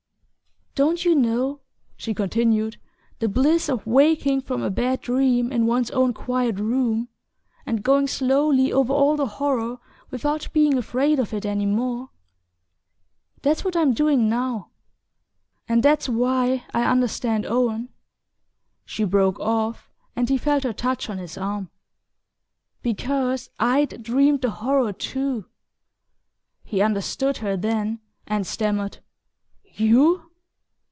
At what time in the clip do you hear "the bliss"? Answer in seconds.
3.19-3.67